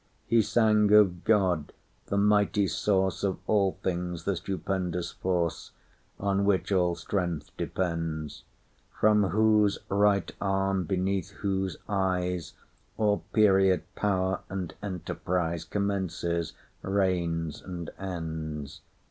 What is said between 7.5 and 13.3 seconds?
depends; From Whose right arm, beneath Whose eyes, All